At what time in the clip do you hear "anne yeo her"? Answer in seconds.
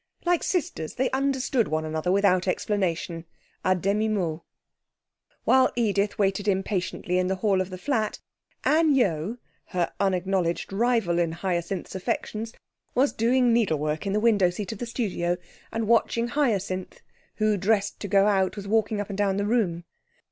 8.63-9.93